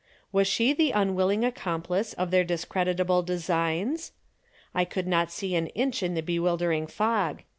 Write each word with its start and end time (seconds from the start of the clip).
Was 0.31 0.47
she 0.47 0.73
the 0.73 0.89
unwilling 0.89 1.45
accomplice 1.45 2.13
of 2.13 2.31
their 2.31 2.43
discreditable 2.43 3.21
designs? 3.21 4.13
I 4.73 4.83
could 4.83 5.05
not 5.05 5.29
see 5.31 5.53
an 5.53 5.67
inch 5.77 6.01
in 6.01 6.15
the 6.15 6.23
bewildering 6.23 6.87
fog. 6.87 7.43